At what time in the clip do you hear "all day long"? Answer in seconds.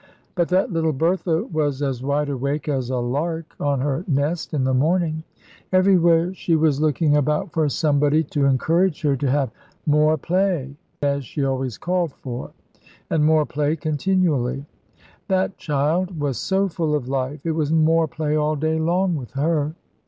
18.35-19.15